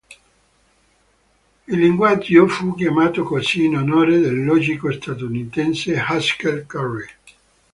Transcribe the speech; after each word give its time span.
Il 1.67 1.77
linguaggio 1.79 2.47
fu 2.47 2.73
chiamato 2.73 3.21
così 3.21 3.65
in 3.65 3.77
onore 3.77 4.17
del 4.17 4.43
logico 4.43 4.91
statunitense 4.91 5.95
Haskell 5.99 6.65
Curry. 6.65 7.05